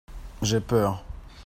J'ai 0.41 0.59
peur. 0.61 1.05